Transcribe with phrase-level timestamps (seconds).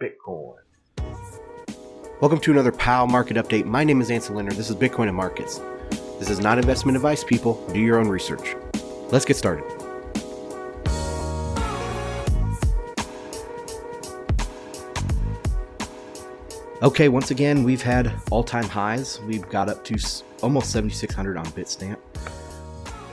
[0.00, 0.56] Bitcoin.
[2.22, 3.66] Welcome to another POW Market Update.
[3.66, 4.54] My name is Ansel Lindner.
[4.54, 5.60] This is Bitcoin and Markets.
[6.18, 7.62] This is not investment advice, people.
[7.74, 8.56] Do your own research.
[9.10, 9.64] Let's get started.
[16.82, 19.20] Okay, once again, we've had all time highs.
[19.26, 19.98] We've got up to
[20.42, 21.98] almost 7,600 on Bitstamp.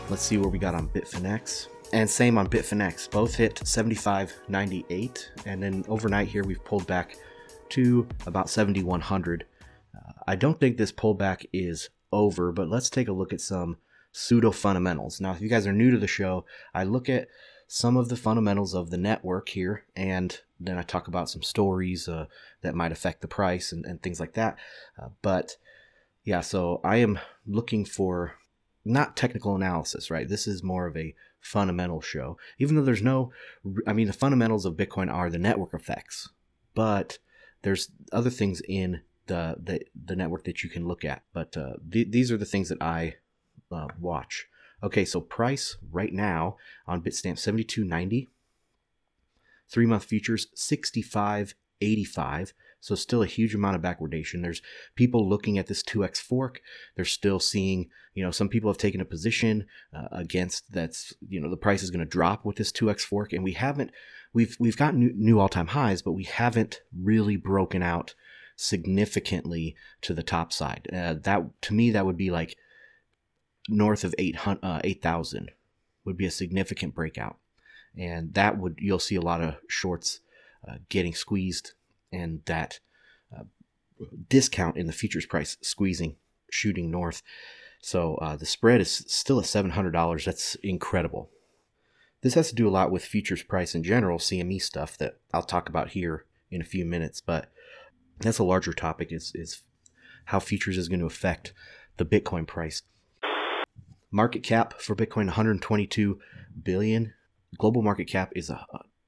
[0.10, 1.68] Let's see where we got on Bitfinex.
[1.94, 3.10] And same on Bitfinex.
[3.10, 5.30] Both hit 75.98.
[5.46, 7.16] And then overnight here, we've pulled back
[7.70, 9.46] to about 7,100.
[9.96, 13.78] Uh, I don't think this pullback is over, but let's take a look at some
[14.12, 15.22] pseudo fundamentals.
[15.22, 17.28] Now, if you guys are new to the show, I look at
[17.68, 22.08] some of the fundamentals of the network here, and then I talk about some stories
[22.08, 22.26] uh,
[22.62, 24.58] that might affect the price and, and things like that.
[25.02, 25.58] Uh, but
[26.24, 28.36] yeah, so I am looking for
[28.84, 30.28] not technical analysis, right?
[30.28, 31.14] This is more of a
[31.48, 33.32] fundamental show, even though there's no,
[33.86, 36.30] I mean, the fundamentals of Bitcoin are the network effects,
[36.76, 37.18] but
[37.64, 41.24] there's other things in the the, the network that you can look at.
[41.34, 43.16] But uh, th- these are the things that I
[43.72, 44.48] uh, watch.
[44.84, 48.28] Okay, so price right now on Bitstamp 72.90.
[49.70, 52.54] Three month futures 65.85.
[52.80, 54.42] So still a huge amount of backwardation.
[54.42, 54.62] There's
[54.96, 56.62] people looking at this 2x fork.
[56.96, 61.40] They're still seeing, you know, some people have taken a position uh, against that's, you
[61.40, 63.92] know, the price is going to drop with this 2x fork and we haven't
[64.34, 68.14] we've we've got new, new all-time highs, but we haven't really broken out
[68.56, 70.88] significantly to the top side.
[70.94, 72.58] Uh, that to me that would be like
[73.70, 75.06] north of 8,000 uh, 8,
[76.06, 77.38] would be a significant breakout.
[77.98, 80.22] And that would, you'll see a lot of shorts
[80.68, 81.74] uh, getting squeezed
[82.12, 82.80] and that
[83.36, 83.44] uh,
[84.30, 86.16] discount in the futures price squeezing,
[86.50, 87.22] shooting north.
[87.80, 90.26] So uh, the spread is still at $700.
[90.26, 91.30] That's incredible.
[92.22, 95.44] This has to do a lot with futures price in general, CME stuff that I'll
[95.44, 97.52] talk about here in a few minutes, but
[98.20, 99.62] that's a larger topic is, is
[100.26, 101.54] how futures is going to affect
[101.98, 102.82] the Bitcoin price.
[104.10, 106.20] Market cap for Bitcoin 122
[106.64, 107.14] billion.
[107.58, 108.66] Global market cap is a,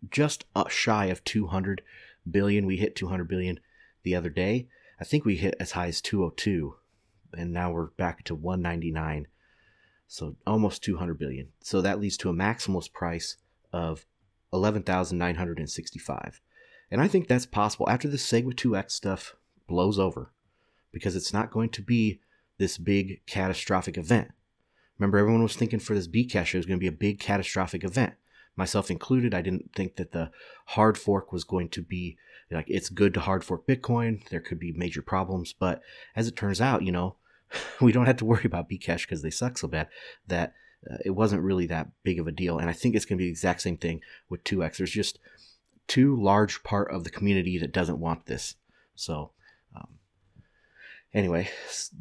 [0.10, 1.82] just shy of 200
[2.30, 2.66] billion.
[2.66, 3.60] We hit 200 billion
[4.04, 4.68] the other day.
[5.00, 6.76] I think we hit as high as 202
[7.34, 9.28] and now we're back to 199.
[10.08, 11.50] So almost 200 billion.
[11.62, 13.38] So that leads to a maximalist price
[13.72, 14.06] of
[14.52, 16.42] 11,965.
[16.92, 19.36] And I think that's possible after the Segwit 2X stuff
[19.68, 20.34] blows over
[20.92, 22.20] because it's not going to be
[22.58, 24.30] this big catastrophic event.
[24.98, 27.84] Remember, everyone was thinking for this Bcash it was going to be a big catastrophic
[27.84, 28.16] event,
[28.56, 29.34] myself included.
[29.34, 30.32] I didn't think that the
[30.68, 32.18] hard fork was going to be
[32.52, 34.28] like it's good to hard fork Bitcoin.
[34.30, 35.82] There could be major problems, but
[36.16, 37.16] as it turns out, you know,
[37.82, 39.88] we don't have to worry about Bcash because they suck so bad
[40.28, 40.54] that
[40.90, 42.58] uh, it wasn't really that big of a deal.
[42.58, 44.78] And I think it's going to be the exact same thing with 2x.
[44.78, 45.20] There's just
[45.88, 48.56] too large part of the community that doesn't want this.
[48.96, 49.32] So,
[51.14, 51.50] anyway,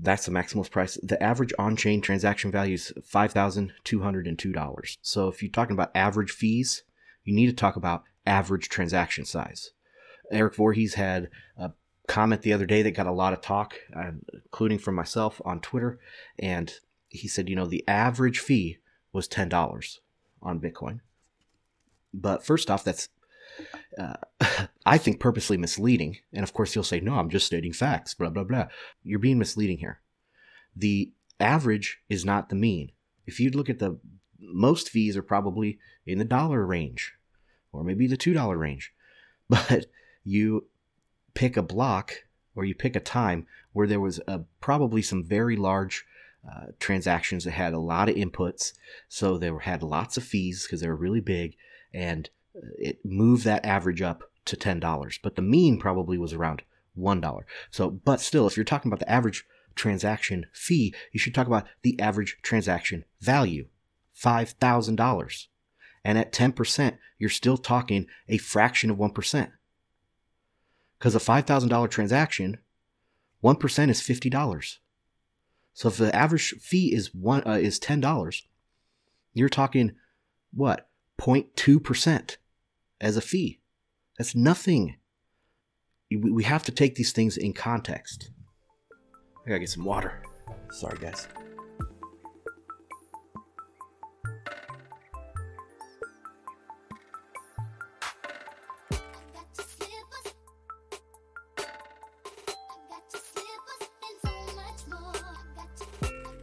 [0.00, 0.98] that's the maximalist price.
[1.02, 4.96] The average on chain transaction value is $5,202.
[5.02, 6.82] So, if you're talking about average fees,
[7.24, 9.72] you need to talk about average transaction size.
[10.30, 11.72] Eric Voorhees had a
[12.06, 15.60] comment the other day that got a lot of talk, uh, including from myself on
[15.60, 15.98] Twitter.
[16.38, 16.72] And
[17.08, 18.78] he said, you know, the average fee
[19.12, 19.98] was $10
[20.42, 21.00] on Bitcoin.
[22.12, 23.08] But first off, that's
[23.98, 26.18] uh, I think purposely misleading.
[26.32, 28.66] And of course, you'll say, no, I'm just stating facts, blah, blah, blah.
[29.02, 30.00] You're being misleading here.
[30.76, 32.92] The average is not the mean.
[33.26, 33.98] If you look at the
[34.40, 37.14] most fees are probably in the dollar range
[37.72, 38.92] or maybe the $2 range.
[39.50, 39.86] But
[40.24, 40.66] you
[41.32, 42.12] pick a block
[42.54, 46.04] or you pick a time where there was a, probably some very large
[46.46, 48.74] uh, transactions that had a lot of inputs.
[49.08, 51.56] So they were, had lots of fees because they were really big.
[51.94, 55.18] And it moved that average up to $10.
[55.22, 56.62] But the mean probably was around
[56.98, 57.42] $1.
[57.70, 59.44] So, but still, if you're talking about the average
[59.74, 63.66] transaction fee, you should talk about the average transaction value
[64.16, 65.46] $5,000.
[66.04, 69.50] And at 10%, you're still talking a fraction of 1%.
[70.98, 72.58] Because a $5,000 transaction,
[73.44, 74.78] 1% is $50.
[75.74, 78.42] So if the average fee is one uh, is $10,
[79.32, 79.92] you're talking
[80.52, 80.87] what?
[81.20, 82.36] 0.2%
[83.00, 83.60] as a fee.
[84.16, 84.96] That's nothing.
[86.10, 88.30] We have to take these things in context.
[89.44, 90.22] I gotta get some water.
[90.70, 91.28] Sorry, guys.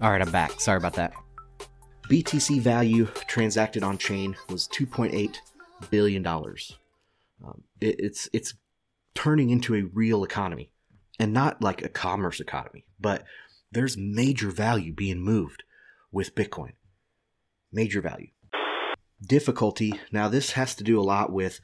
[0.02, 0.60] All right, I'm back.
[0.60, 1.14] Sorry about that.
[2.10, 5.38] BTC value transacted on chain was 2.8
[5.90, 6.78] billion dollars.
[7.44, 8.54] Um, it, it's it's
[9.16, 10.70] turning into a real economy
[11.20, 13.24] and not like a commerce economy, but
[13.72, 15.64] there's major value being moved
[16.12, 16.74] with Bitcoin.
[17.72, 18.30] Major value.
[19.26, 20.00] Difficulty.
[20.12, 21.60] Now, this has to do a lot with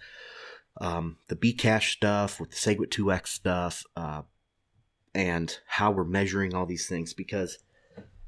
[0.80, 4.24] um, the Bcash stuff, with the SegWit 2x stuff, uh,
[5.14, 7.60] and how we're measuring all these things because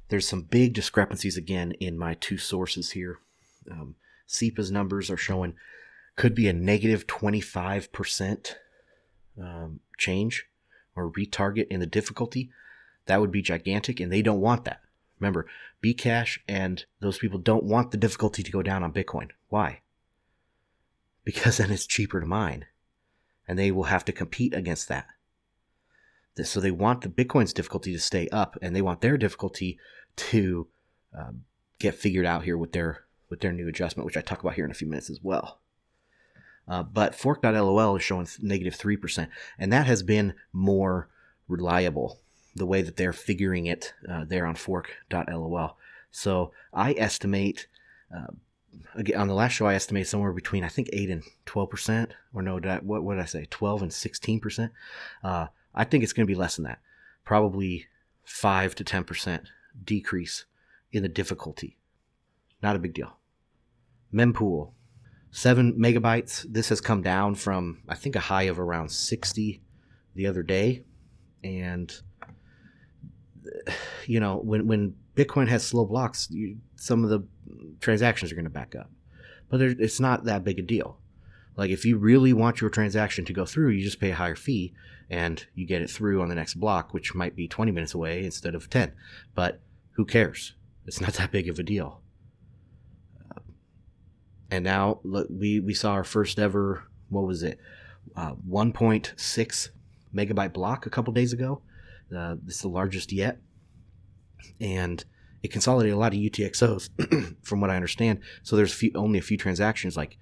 [0.09, 3.19] there's some big discrepancies again in my two sources here.
[3.69, 3.95] Um,
[4.27, 5.55] SEPA's numbers are showing
[6.15, 8.55] could be a negative 25%
[9.41, 10.45] um, change
[10.95, 12.51] or retarget in the difficulty.
[13.05, 14.81] That would be gigantic, and they don't want that.
[15.19, 15.47] Remember,
[15.83, 19.29] Bcash and those people don't want the difficulty to go down on Bitcoin.
[19.49, 19.81] Why?
[21.23, 22.65] Because then it's cheaper to mine,
[23.47, 25.07] and they will have to compete against that.
[26.41, 29.77] So they want the Bitcoin's difficulty to stay up, and they want their difficulty
[30.15, 30.67] to
[31.17, 31.43] um,
[31.79, 34.65] get figured out here with their with their new adjustment, which I talk about here
[34.65, 35.59] in a few minutes as well.
[36.67, 39.27] Uh, but fork.lol is showing negative 3%,
[39.59, 41.09] and that has been more
[41.47, 42.19] reliable
[42.55, 45.77] the way that they're figuring it uh, there on fork.lol.
[46.11, 47.67] So I estimate,
[48.15, 48.27] uh,
[48.95, 52.41] again, on the last show, I estimate somewhere between, I think, 8 and 12%, or
[52.43, 54.69] no, I, what, did I say, 12 and 16%.
[55.23, 56.79] Uh, I think it's going to be less than that,
[57.25, 57.87] probably
[58.23, 59.45] 5 to 10%
[59.83, 60.45] decrease
[60.91, 61.77] in the difficulty.
[62.61, 63.17] Not a big deal.
[64.13, 64.71] Mempool,
[65.31, 66.45] seven megabytes.
[66.49, 69.61] This has come down from, I think, a high of around 60
[70.15, 70.83] the other day.
[71.43, 71.93] And,
[74.05, 77.25] you know, when, when Bitcoin has slow blocks, you, some of the
[77.81, 78.89] transactions are going to back up.
[79.49, 80.99] But it's not that big a deal.
[81.55, 84.35] Like, if you really want your transaction to go through, you just pay a higher
[84.35, 84.73] fee
[85.09, 88.25] and you get it through on the next block, which might be 20 minutes away
[88.25, 88.93] instead of 10.
[89.35, 89.59] But
[89.91, 90.53] who cares?
[90.85, 92.01] It's not that big of a deal.
[94.51, 97.59] and now look, we we saw our first ever what was it,
[98.15, 99.69] uh, 1.6
[100.13, 101.61] megabyte block a couple days ago.
[102.15, 103.39] Uh, it's the largest yet,
[104.59, 105.03] and
[105.41, 108.19] it consolidated a lot of UTXOs, from what I understand.
[108.43, 110.17] So there's few, only a few transactions, like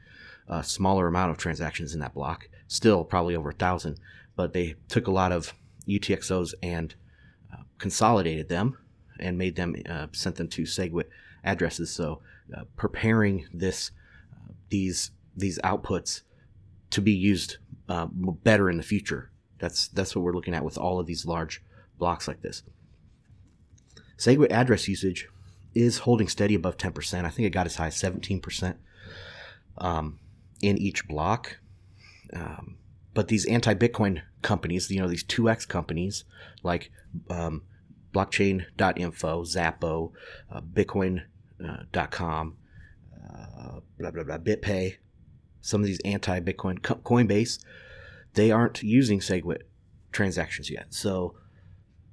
[0.48, 2.50] a smaller amount of transactions in that block.
[2.68, 4.00] Still probably over a thousand,
[4.36, 5.54] but they took a lot of
[5.88, 6.96] UTXOs and
[7.54, 8.78] uh, consolidated them
[9.20, 11.06] and made them uh, sent them to SegWit
[11.44, 11.92] addresses.
[11.92, 12.22] So
[12.56, 13.92] uh, preparing this
[14.34, 16.22] uh, these these outputs
[16.92, 17.58] to be used
[17.90, 19.32] uh, better in the future.
[19.60, 21.64] That's that's what we're looking at with all of these large
[21.98, 22.64] blocks like this.
[24.18, 25.28] SegWit address usage
[25.74, 27.26] is holding steady above 10%.
[27.26, 28.76] I think it got as high as 17%
[29.78, 30.20] um,
[30.62, 31.58] in each block.
[32.34, 32.78] Um,
[33.14, 36.24] but these anti-Bitcoin companies, you know, these 2x companies
[36.64, 36.92] like
[37.30, 37.64] um,
[38.14, 40.12] blockchain.info, Xapo,
[40.52, 42.58] uh, Bitcoin.com,
[43.14, 44.98] uh, blah, blah, blah, BitPay,
[45.62, 47.64] some of these anti Bitcoin, Coinbase,
[48.34, 49.64] they aren't using SegWit
[50.12, 50.94] transactions yet.
[50.94, 51.36] So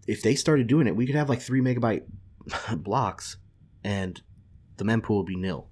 [0.07, 2.03] if they started doing it, we could have like three megabyte
[2.77, 3.37] blocks
[3.85, 4.21] and
[4.77, 5.69] the mempool would be nil.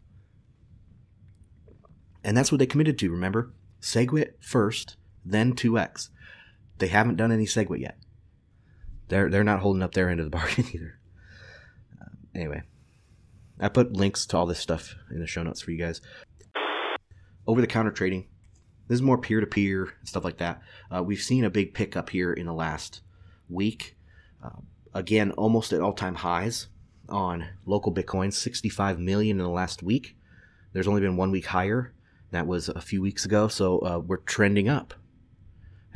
[2.24, 3.52] And that's what they committed to, remember?
[3.80, 4.96] SegWit first,
[5.26, 6.10] then 2x.
[6.78, 7.96] They haven't done any SegWit yet
[9.08, 10.98] they're they're not holding up their end of the bargain either.
[12.00, 12.62] Uh, anyway,
[13.60, 16.00] I put links to all this stuff in the show notes for you guys.
[17.46, 18.26] Over the counter trading,
[18.88, 20.60] this is more peer to peer stuff like that.
[20.94, 23.02] Uh, we've seen a big pickup here in the last
[23.48, 23.96] week.
[24.44, 24.60] Uh,
[24.94, 26.66] again, almost at all time highs
[27.08, 30.16] on local Bitcoin, 65 million in the last week.
[30.72, 31.92] There's only been one week higher.
[32.32, 34.92] That was a few weeks ago, so uh, we're trending up.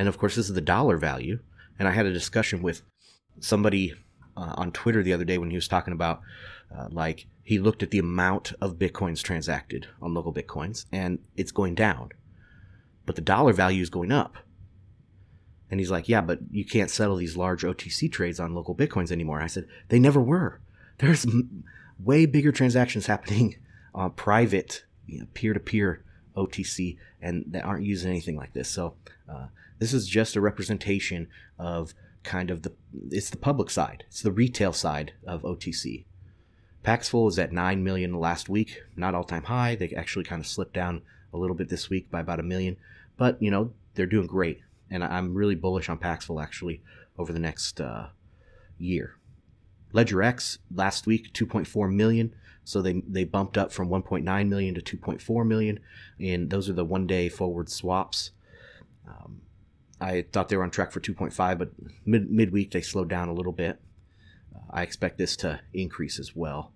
[0.01, 1.41] And of course, this is the dollar value.
[1.79, 2.81] And I had a discussion with
[3.39, 3.93] somebody
[4.35, 6.23] uh, on Twitter the other day when he was talking about
[6.75, 11.53] uh, like he looked at the amount of bitcoins transacted on local bitcoins and it's
[11.53, 12.13] going down,
[13.05, 14.39] but the dollar value is going up.
[15.71, 19.13] And he's like, yeah, but you can't settle these large OTC trades on local bitcoins
[19.13, 19.43] anymore.
[19.43, 20.63] I said they never were.
[20.97, 21.63] There's m-
[22.03, 23.57] way bigger transactions happening
[23.95, 24.87] on private,
[25.35, 26.07] peer to peer
[26.47, 28.69] OTC, and that aren't using anything like this.
[28.69, 28.95] So
[29.29, 29.47] uh,
[29.79, 31.29] this is just a representation
[31.59, 32.73] of kind of the
[33.11, 34.05] it's the public side.
[34.09, 36.05] It's the retail side of OTC.
[36.83, 39.75] Paxful is at 9 million last week, not all-time high.
[39.75, 42.77] They actually kind of slipped down a little bit this week by about a million,
[43.17, 46.83] but you know, they're doing great and I'm really bullish on Paxful actually
[47.17, 48.09] over the next uh,
[48.79, 49.17] year.
[49.93, 52.35] Ledger X last week 2.4 million,
[52.71, 55.81] so they they bumped up from 1.9 million to 2.4 million,
[56.21, 58.31] and those are the one day forward swaps.
[59.09, 59.41] Um,
[60.01, 61.73] I thought they were on track for 2.5, but
[62.07, 63.81] mid midweek they slowed down a little bit.
[64.55, 66.73] Uh, I expect this to increase as well.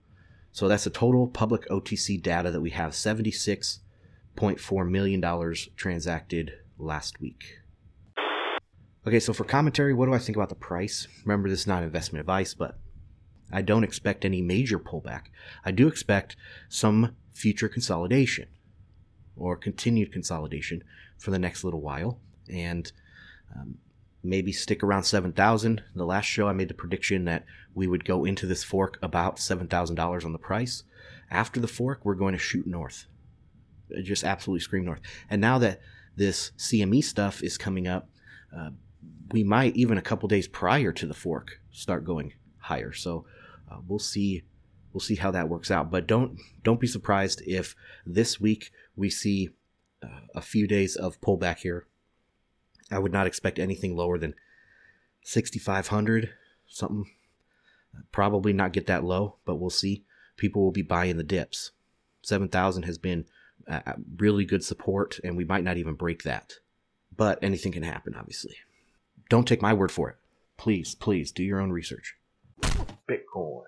[0.50, 7.60] So that's the total public OTC data that we have $76.4 million transacted last week.
[9.06, 11.06] Okay, so for commentary, what do I think about the price?
[11.24, 12.80] Remember, this is not investment advice, but
[13.52, 15.26] I don't expect any major pullback.
[15.64, 16.36] I do expect
[16.68, 18.48] some future consolidation
[19.36, 20.82] or continued consolidation
[21.18, 22.90] for the next little while, and
[23.54, 23.78] um,
[24.22, 25.82] maybe stick around 7,000.
[25.94, 29.36] The last show, I made the prediction that we would go into this fork about
[29.36, 30.84] $7,000 on the price.
[31.30, 33.06] After the fork, we're going to shoot north.
[34.02, 35.00] Just absolutely scream north.
[35.28, 35.80] And now that
[36.16, 38.08] this CME stuff is coming up,
[38.56, 38.70] uh,
[39.32, 42.92] we might even a couple days prior to the fork start going higher.
[42.92, 43.26] So
[43.70, 44.42] uh, we'll see
[44.92, 45.90] we'll see how that works out.
[45.90, 47.74] But don't don't be surprised if
[48.06, 49.50] this week we see
[50.02, 51.86] uh, a few days of pullback here.
[52.90, 54.34] I would not expect anything lower than
[55.22, 56.30] 6500
[56.66, 57.06] something
[58.12, 60.04] probably not get that low, but we'll see.
[60.36, 61.70] People will be buying the dips.
[62.22, 63.26] 7000 has been
[64.16, 66.54] really good support and we might not even break that.
[67.16, 68.56] But anything can happen obviously.
[69.30, 70.16] Don't take my word for it.
[70.56, 72.16] Please, please do your own research.
[73.08, 73.64] Bitcoin.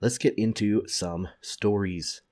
[0.00, 2.22] Let's get into some stories.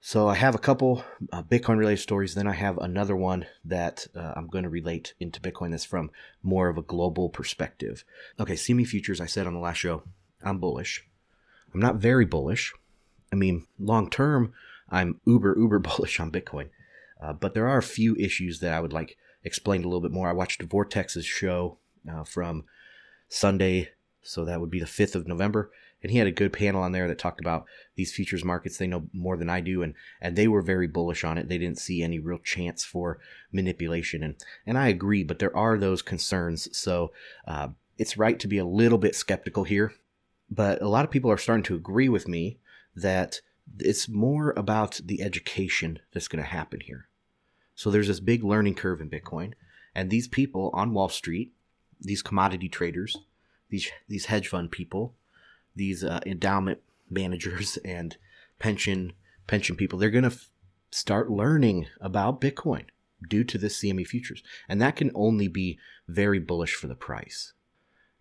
[0.00, 2.34] So I have a couple uh, Bitcoin related stories.
[2.34, 6.10] Then I have another one that uh, I'm going to relate into Bitcoin that's from
[6.42, 8.04] more of a global perspective.
[8.38, 9.20] Okay, CME futures.
[9.20, 10.04] I said on the last show,
[10.42, 11.04] I'm bullish.
[11.74, 12.72] I'm not very bullish.
[13.32, 14.52] I mean, long term,
[14.88, 16.70] I'm uber uber bullish on Bitcoin.
[17.20, 20.12] Uh, but there are a few issues that I would like explained a little bit
[20.12, 20.28] more.
[20.28, 21.78] I watched Vortex's show
[22.08, 22.64] uh, from
[23.28, 23.90] Sunday,
[24.22, 25.70] so that would be the 5th of November,
[26.02, 27.64] and he had a good panel on there that talked about
[27.96, 28.76] these futures markets.
[28.76, 31.48] They know more than I do, and and they were very bullish on it.
[31.48, 33.18] They didn't see any real chance for
[33.52, 34.36] manipulation, and
[34.66, 36.68] and I agree, but there are those concerns.
[36.76, 37.12] So
[37.46, 39.92] uh, it's right to be a little bit skeptical here,
[40.50, 42.58] but a lot of people are starting to agree with me
[42.94, 43.40] that
[43.78, 47.08] it's more about the education that's going to happen here.
[47.74, 49.52] So there's this big learning curve in Bitcoin,
[49.94, 51.52] and these people on Wall Street,
[52.00, 53.16] these commodity traders,
[53.68, 55.14] these these hedge fund people,
[55.78, 58.16] these uh, endowment managers and
[58.58, 59.14] pension
[59.46, 60.50] pension people, they're going to f-
[60.90, 62.84] start learning about Bitcoin
[63.28, 67.54] due to the CME futures, and that can only be very bullish for the price.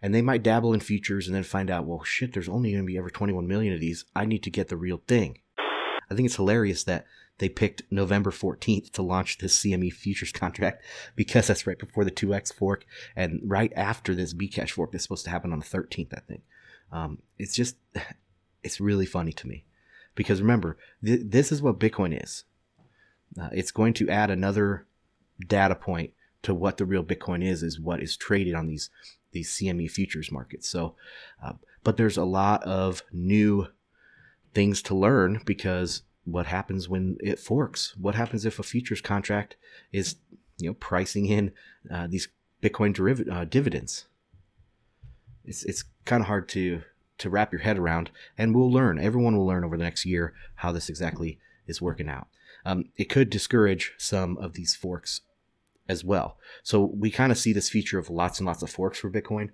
[0.01, 2.83] And they might dabble in futures and then find out, well, shit, there's only going
[2.83, 4.05] to be ever 21 million of these.
[4.15, 5.39] I need to get the real thing.
[6.09, 7.05] I think it's hilarious that
[7.39, 10.83] they picked November 14th to launch this CME futures contract
[11.15, 12.85] because that's right before the 2x fork
[13.15, 16.43] and right after this Bcash fork that's supposed to happen on the 13th, I think.
[16.91, 17.77] Um, it's just,
[18.63, 19.63] it's really funny to me
[20.15, 22.43] because remember, th- this is what Bitcoin is.
[23.39, 24.85] Uh, it's going to add another
[25.39, 26.11] data point
[26.43, 28.89] to what the real Bitcoin is, is what is traded on these
[29.31, 30.67] these CME futures markets.
[30.67, 30.95] So,
[31.43, 31.53] uh,
[31.83, 33.67] but there's a lot of new
[34.53, 37.95] things to learn because what happens when it forks?
[37.97, 39.55] What happens if a futures contract
[39.91, 40.15] is,
[40.57, 41.51] you know, pricing in
[41.91, 42.29] uh, these
[42.61, 44.05] Bitcoin deriv- uh, dividends?
[45.47, 46.83] It's it's kind of hard to
[47.17, 48.99] to wrap your head around, and we'll learn.
[48.99, 52.27] Everyone will learn over the next year how this exactly is working out.
[52.65, 55.21] Um, it could discourage some of these forks
[55.89, 56.37] as well.
[56.63, 59.49] So we kind of see this feature of lots and lots of forks for Bitcoin.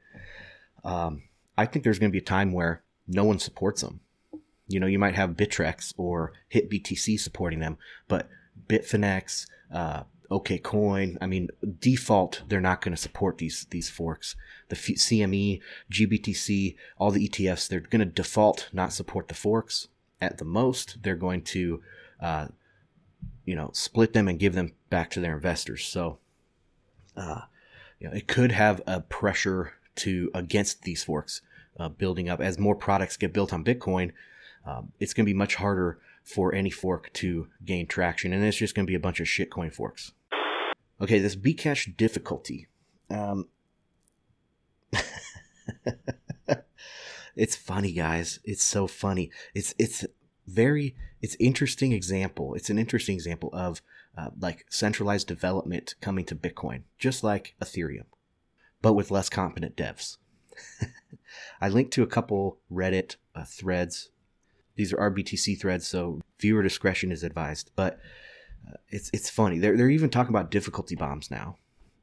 [0.84, 1.24] Um,
[1.58, 4.00] I think there's going to be a time where no one supports them.
[4.68, 8.30] You know, you might have Bittrex or HitBTC supporting them, but
[8.68, 11.50] Bitfinex, uh, OKCoin, I mean,
[11.80, 14.36] default, they're not going to support these these forks.
[14.70, 15.62] The CME,
[15.92, 19.88] GBTC, all the ETFs, they're going to default not support the forks.
[20.22, 21.82] At the most, they're going to,
[22.22, 22.48] uh,
[23.46, 25.84] you know, split them and give them back to their investors.
[25.86, 26.20] So,
[27.18, 27.42] uh,
[28.00, 31.42] you know, it could have a pressure to against these forks
[31.78, 34.12] uh, building up as more products get built on Bitcoin
[34.66, 38.58] um, it's going to be much harder for any fork to gain traction, and it's
[38.58, 40.14] just going to be a bunch of shitcoin forks.
[41.02, 42.68] Okay, this Bcash difficulty.
[43.10, 43.48] Um,
[47.36, 48.40] it's funny, guys.
[48.44, 49.32] It's so funny.
[49.54, 50.06] It's it's
[50.48, 52.54] very it's interesting example.
[52.54, 53.82] It's an interesting example of
[54.18, 58.06] uh, like centralized development coming to Bitcoin, just like Ethereum,
[58.82, 60.18] but with less competent devs.
[61.62, 64.10] I linked to a couple Reddit uh, threads
[64.76, 67.72] these are RBTC threads, so viewer discretion is advised.
[67.76, 68.00] But
[68.68, 69.60] uh, it's it's funny.
[69.60, 71.58] They're they're even talking about difficulty bombs now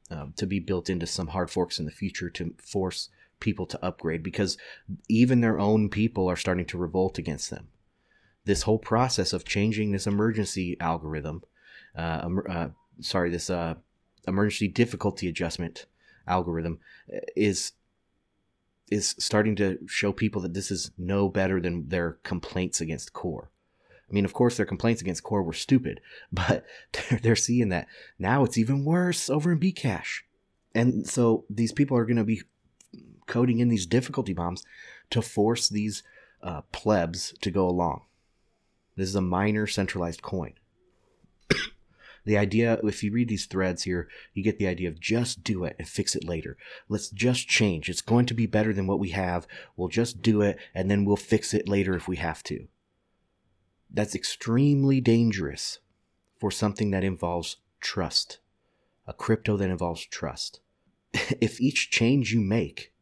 [0.09, 3.09] um, to be built into some hard forks in the future to force
[3.39, 4.57] people to upgrade because
[5.09, 7.67] even their own people are starting to revolt against them.
[8.45, 11.43] This whole process of changing this emergency algorithm,
[11.95, 13.75] uh, uh, sorry, this uh,
[14.27, 15.85] emergency difficulty adjustment
[16.27, 16.79] algorithm
[17.13, 17.73] uh, is
[18.91, 23.49] is starting to show people that this is no better than their complaints against core.
[24.09, 27.87] I mean, of course, their complaints against core were stupid, but they're, they're seeing that
[28.19, 30.19] now it's even worse over in Bcash.
[30.75, 32.43] And so these people are going to be
[33.25, 34.63] coding in these difficulty bombs
[35.09, 36.03] to force these
[36.43, 38.01] uh, plebs to go along.
[38.95, 40.53] This is a minor centralized coin.
[42.23, 45.63] The idea, if you read these threads here, you get the idea of just do
[45.63, 46.55] it and fix it later.
[46.87, 47.89] Let's just change.
[47.89, 49.47] It's going to be better than what we have.
[49.75, 52.67] We'll just do it and then we'll fix it later if we have to.
[53.89, 55.79] That's extremely dangerous
[56.39, 58.39] for something that involves trust,
[59.07, 60.59] a crypto that involves trust.
[61.13, 62.93] if each change you make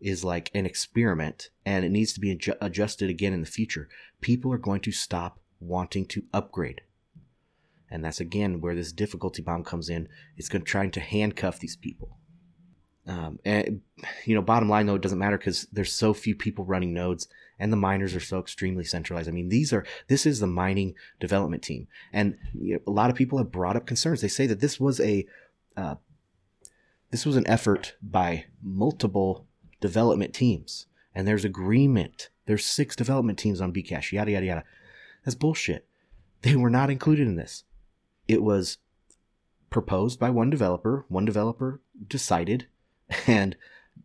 [0.00, 3.88] is like an experiment and it needs to be adju- adjusted again in the future,
[4.20, 6.82] people are going to stop wanting to upgrade.
[7.92, 10.08] And that's again where this difficulty bomb comes in.
[10.38, 12.16] It's trying to handcuff these people.
[13.06, 13.82] Um, and
[14.24, 17.28] you know, bottom line though, it doesn't matter because there's so few people running nodes,
[17.58, 19.28] and the miners are so extremely centralized.
[19.28, 23.10] I mean, these are this is the mining development team, and you know, a lot
[23.10, 24.22] of people have brought up concerns.
[24.22, 25.26] They say that this was a
[25.76, 25.96] uh,
[27.10, 29.46] this was an effort by multiple
[29.82, 32.30] development teams, and there's agreement.
[32.46, 34.12] There's six development teams on Bcash.
[34.12, 34.64] Yada yada yada.
[35.26, 35.86] That's bullshit.
[36.40, 37.64] They were not included in this.
[38.32, 38.78] It was
[39.68, 41.04] proposed by one developer.
[41.08, 42.66] One developer decided
[43.26, 43.54] and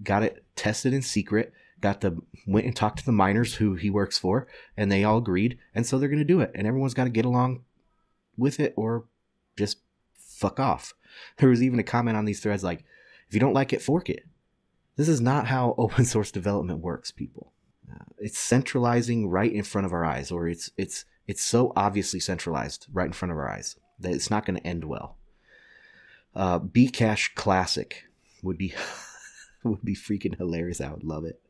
[0.04, 1.54] got it tested in secret.
[1.80, 5.20] Got the went and talked to the miners who he works for, and they all
[5.20, 6.52] agreed, and so they're going to do it.
[6.56, 7.64] And everyone's got to get along
[8.36, 9.06] with it, or
[9.56, 9.78] just
[10.18, 10.94] fuck off.
[11.38, 12.84] There was even a comment on these threads like,
[13.30, 14.26] "If you don't like it, fork it."
[14.98, 17.54] This is not how open source development works, people.
[17.90, 22.20] Uh, it's centralizing right in front of our eyes, or it's it's it's so obviously
[22.20, 25.18] centralized right in front of our eyes that it's not going to end well.
[26.36, 28.04] Uh, Bcash Classic
[28.44, 28.74] would be
[29.64, 30.82] would be freaking hilarious.
[30.82, 31.42] I would love it.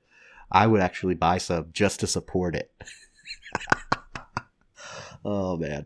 [0.51, 2.71] I would actually buy some just to support it.
[5.25, 5.85] oh man.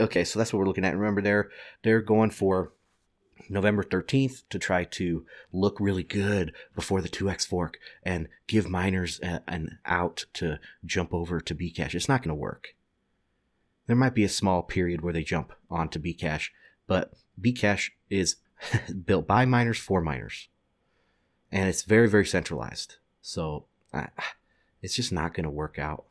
[0.00, 0.96] Okay, so that's what we're looking at.
[0.96, 1.50] Remember, they're
[1.82, 2.72] they're going for
[3.48, 9.20] November 13th to try to look really good before the 2x fork and give miners
[9.22, 11.94] a, an out to jump over to Bcash.
[11.94, 12.74] It's not going to work.
[13.88, 16.50] There might be a small period where they jump onto Bcash,
[16.86, 18.36] but Bcash is
[19.04, 20.48] built by miners for miners.
[21.50, 22.96] And it's very, very centralized.
[23.22, 24.06] So uh,
[24.82, 26.04] it's just not going to work out.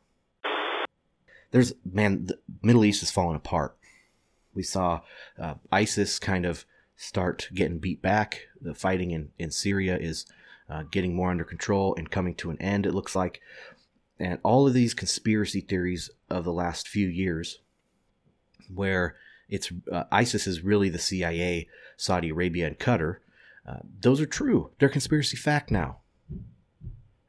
[1.52, 3.76] There's, man, the Middle East is falling apart.
[4.54, 5.02] We saw
[5.38, 8.48] uh, ISIS kind of start getting beat back.
[8.60, 10.26] The fighting in, in Syria is
[10.68, 13.40] uh, getting more under control and coming to an end, it looks like.
[14.18, 17.60] And all of these conspiracy theories of the last few years,
[18.72, 19.16] where
[19.48, 23.16] it's uh, ISIS is really the CIA, Saudi Arabia, and Qatar.
[23.66, 24.70] Uh, those are true.
[24.78, 25.98] They're conspiracy fact now.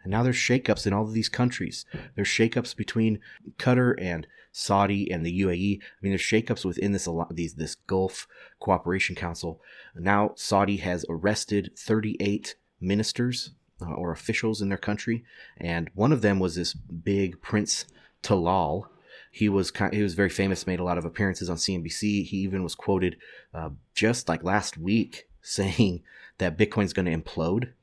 [0.03, 1.85] And now there's shakeups in all of these countries.
[2.15, 3.19] There's shakeups between
[3.57, 5.79] Qatar and Saudi and the UAE.
[5.81, 8.27] I mean, there's shakeups within this these this Gulf
[8.59, 9.61] Cooperation Council.
[9.95, 15.23] Now Saudi has arrested 38 ministers uh, or officials in their country,
[15.57, 17.85] and one of them was this big Prince
[18.23, 18.87] Talal,
[19.31, 22.25] he was kind, he was very famous, made a lot of appearances on CNBC.
[22.25, 23.17] He even was quoted
[23.53, 26.01] uh, just like last week saying
[26.37, 27.73] that Bitcoin's going to implode.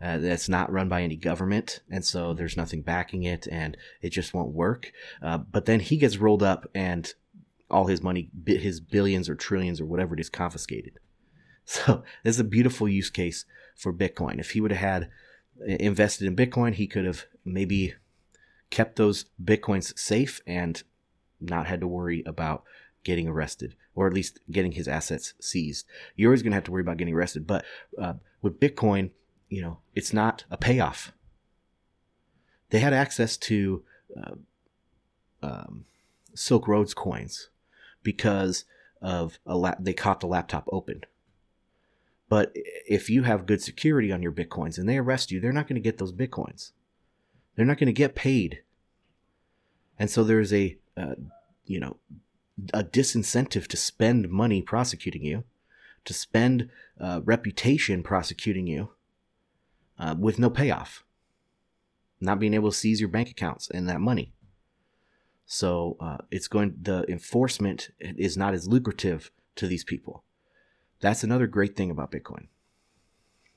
[0.00, 4.10] Uh, that's not run by any government, and so there's nothing backing it, and it
[4.10, 4.92] just won't work.
[5.22, 7.14] Uh, but then he gets rolled up, and
[7.70, 10.98] all his money, his billions or trillions or whatever it is, confiscated.
[11.68, 13.44] So this is a beautiful use case
[13.74, 14.38] for Bitcoin.
[14.38, 15.10] If he would have had
[15.66, 17.94] invested in Bitcoin, he could have maybe
[18.70, 20.82] kept those bitcoins safe and
[21.40, 22.64] not had to worry about
[23.04, 25.86] getting arrested or at least getting his assets seized.
[26.16, 27.64] You're always going to have to worry about getting arrested, but
[28.00, 29.10] uh, with Bitcoin,
[29.48, 31.12] you know, it's not a payoff.
[32.70, 33.84] They had access to
[34.16, 34.34] uh,
[35.42, 35.84] um,
[36.34, 37.48] Silk Road's coins
[38.02, 38.64] because
[39.00, 41.04] of a they caught the laptop open.
[42.28, 45.68] But if you have good security on your bitcoins and they arrest you, they're not
[45.68, 46.72] going to get those bitcoins.
[47.56, 48.60] They're not going to get paid.
[49.98, 51.14] And so there's a, uh,
[51.64, 51.96] you know,
[52.72, 55.44] a disincentive to spend money prosecuting you,
[56.04, 58.90] to spend uh, reputation prosecuting you
[59.98, 61.04] uh, with no payoff,
[62.20, 64.32] not being able to seize your bank accounts and that money.
[65.46, 70.24] So uh, it's going, the enforcement is not as lucrative to these people.
[71.00, 72.48] That's another great thing about Bitcoin.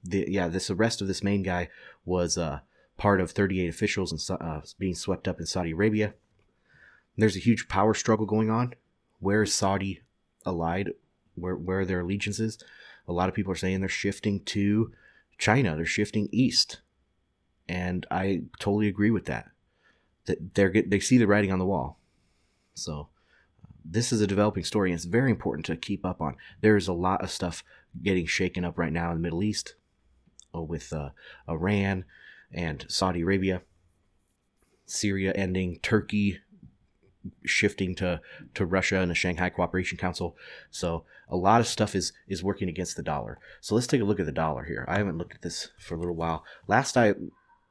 [0.04, 1.70] The, yeah, this arrest of this main guy
[2.06, 2.60] was uh,
[3.00, 6.14] part of 38 officials and uh, being swept up in Saudi Arabia.
[7.18, 8.76] There's a huge power struggle going on.
[9.20, 10.02] Where is Saudi
[10.46, 10.92] allied?
[11.36, 12.60] Where where are their allegiances?
[13.08, 14.92] A lot of people are saying they're shifting to
[15.38, 15.76] China.
[15.76, 16.82] They're shifting east,
[17.68, 19.50] and I totally agree with that.
[20.26, 22.00] That they're they see the writing on the wall.
[22.74, 23.10] So
[23.84, 26.36] this is a developing story, and it's very important to keep up on.
[26.62, 27.64] There is a lot of stuff
[28.02, 29.76] getting shaken up right now in the Middle East
[30.54, 31.10] uh, with uh,
[31.50, 32.06] Iran
[32.54, 33.62] and Saudi Arabia,
[34.86, 36.40] Syria ending, Turkey
[37.46, 38.22] shifting to,
[38.54, 40.36] to Russia and the Shanghai Cooperation Council.
[40.72, 43.40] So a lot of stuff is is working against the dollar.
[43.62, 44.86] So let's take a look at the dollar here.
[44.88, 46.44] I haven't looked at this for a little while.
[46.68, 47.14] Last I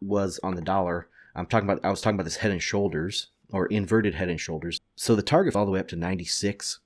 [0.00, 3.28] was on the dollar, I'm talking about I was talking about this head and shoulders
[3.50, 4.80] or inverted head and shoulders.
[4.94, 6.80] So the target all the way up to 96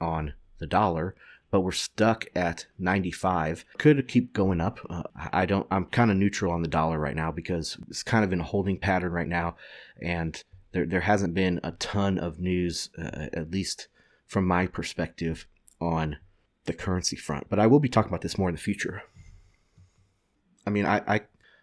[0.00, 1.14] on the dollar,
[1.50, 3.64] but we're stuck at 95.
[3.78, 4.80] Could keep going up.
[4.88, 5.66] Uh, I don't.
[5.70, 8.44] I'm kind of neutral on the dollar right now because it's kind of in a
[8.44, 9.56] holding pattern right now,
[10.00, 13.88] and there there hasn't been a ton of news, uh, at least
[14.26, 15.46] from my perspective,
[15.80, 16.18] on
[16.64, 17.48] the currency front.
[17.48, 19.02] But I will be talking about this more in the future.
[20.66, 21.20] I mean, I, I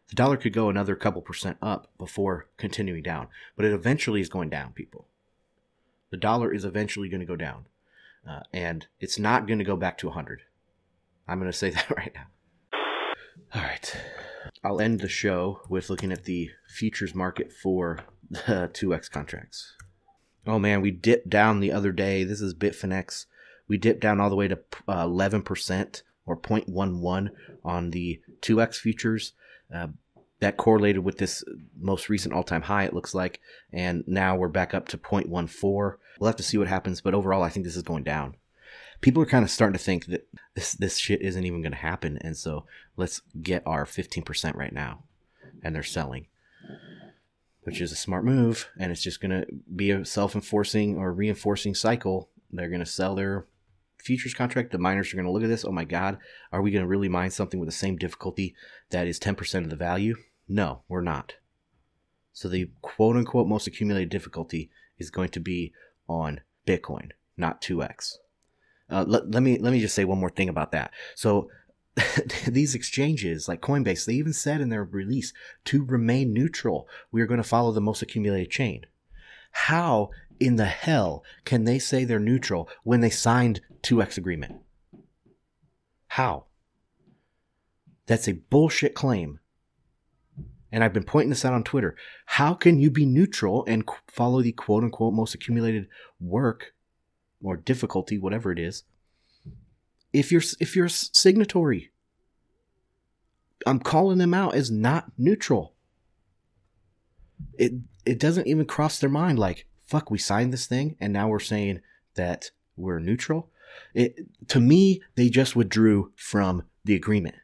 [0.10, 4.30] the dollar could go another couple percent up before continuing down, but it eventually is
[4.30, 5.08] going down, people.
[6.12, 7.66] The dollar is eventually going to go down,
[8.28, 10.42] uh, and it's not going to go back to 100.
[11.28, 12.80] I'm going to say that right now.
[13.54, 13.96] All right.
[14.64, 19.74] I'll end the show with looking at the futures market for the 2x contracts.
[20.48, 22.24] Oh man, we dipped down the other day.
[22.24, 23.26] This is Bitfinex.
[23.68, 27.30] We dipped down all the way to uh, 11% or 0.11
[27.64, 29.34] on the 2x futures.
[29.74, 29.88] Uh,
[30.46, 33.40] that correlated with this uh, most recent all-time high it looks like
[33.74, 37.42] and now we're back up to 0.14 we'll have to see what happens but overall
[37.42, 38.36] i think this is going down
[39.02, 41.78] people are kind of starting to think that this this shit isn't even going to
[41.80, 42.64] happen and so
[42.96, 45.02] let's get our 15% right now
[45.64, 46.28] and they're selling
[47.64, 51.74] which is a smart move and it's just going to be a self-enforcing or reinforcing
[51.74, 53.48] cycle they're going to sell their
[54.06, 55.66] futures contract, the miners are going to look at this.
[55.66, 56.20] Oh my God,
[56.52, 58.56] are we going to really mine something with the same difficulty
[58.92, 60.16] that is 10% of the value?
[60.48, 61.36] No, we're not.
[62.34, 65.74] So the quote unquote most accumulated difficulty is going to be
[66.08, 68.18] on Bitcoin, not 2x.
[68.90, 70.92] Uh, let, let me let me just say one more thing about that.
[71.16, 71.50] So
[72.48, 75.34] these exchanges like Coinbase, they even said in their release
[75.66, 78.86] to remain neutral, we are going to follow the most accumulated chain.
[79.52, 84.58] How in the hell can they say they're neutral when they signed 2x agreement?
[86.10, 86.46] How?
[88.06, 89.40] That's a bullshit claim.
[90.72, 91.96] And I've been pointing this out on Twitter.
[92.26, 95.88] How can you be neutral and follow the quote unquote most accumulated
[96.20, 96.74] work
[97.42, 98.84] or difficulty, whatever it is,
[100.12, 101.92] if you're if you're a signatory?
[103.66, 105.74] I'm calling them out as not neutral.
[107.58, 107.74] It
[108.06, 111.40] it doesn't even cross their mind like, fuck, we signed this thing and now we're
[111.40, 111.82] saying
[112.16, 113.50] that we're neutral.
[113.94, 117.36] It, to me, they just withdrew from the agreement.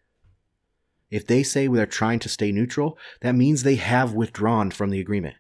[1.12, 5.02] If they say they're trying to stay neutral, that means they have withdrawn from the
[5.02, 5.36] agreement.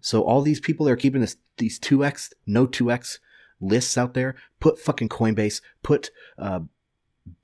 [0.00, 3.20] So all these people that are keeping this, these 2x, no 2x
[3.60, 6.60] lists out there, put fucking Coinbase, put uh,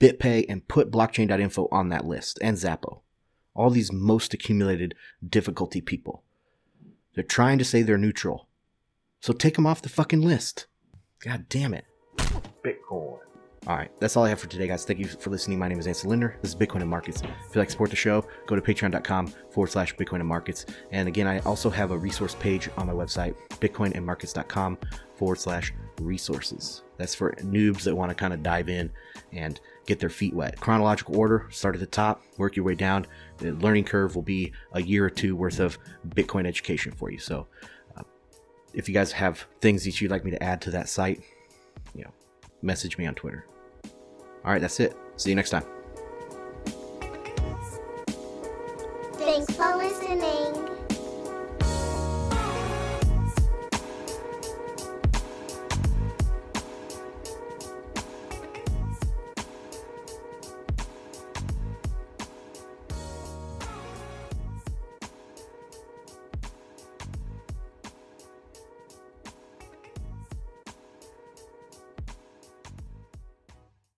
[0.00, 3.02] BitPay, and put blockchain.info on that list, and Xapo.
[3.54, 4.94] All these most accumulated
[5.26, 6.24] difficulty people.
[7.14, 8.48] They're trying to say they're neutral.
[9.20, 10.66] So take them off the fucking list.
[11.20, 11.84] God damn it.
[13.68, 14.86] All right, that's all I have for today, guys.
[14.86, 15.58] Thank you for listening.
[15.58, 16.38] My name is Ansel Lindner.
[16.40, 17.20] This is Bitcoin and Markets.
[17.20, 20.64] If you'd like to support the show, go to patreon.com forward slash Bitcoin and Markets.
[20.90, 24.78] And again, I also have a resource page on my website, bitcoinandmarkets.com
[25.16, 26.82] forward slash resources.
[26.96, 28.90] That's for noobs that want to kind of dive in
[29.32, 30.58] and get their feet wet.
[30.58, 33.06] Chronological order, start at the top, work your way down.
[33.36, 35.76] The learning curve will be a year or two worth of
[36.08, 37.18] Bitcoin education for you.
[37.18, 37.46] So
[37.98, 38.02] uh,
[38.72, 41.20] if you guys have things that you'd like me to add to that site,
[41.94, 42.10] you know,
[42.62, 43.44] message me on Twitter.
[44.48, 44.96] All right, that's it.
[45.16, 45.77] See you next time.